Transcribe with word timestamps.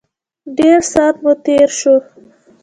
ډېر 0.57 0.79
سات 0.91 1.15
مو 1.23 1.33
تېر 1.45 1.69
شو. 1.79 1.95